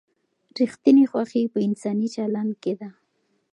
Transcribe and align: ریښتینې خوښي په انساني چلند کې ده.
ریښتینې 0.57 1.05
خوښي 1.11 1.43
په 1.53 1.59
انساني 1.67 2.07
چلند 2.15 2.53
کې 2.63 2.73
ده. 2.79 2.89